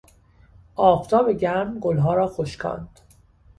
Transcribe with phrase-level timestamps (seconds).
[0.75, 2.99] آفتاب گرم گلها را خشکاند.